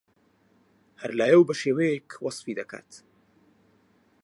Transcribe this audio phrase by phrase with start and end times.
[1.01, 2.91] هەر لایەو بەشێوەیەک وەسفی دەکات